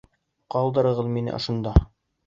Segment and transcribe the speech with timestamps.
[0.55, 1.79] Ҡалдырығыҙ мине ошонда!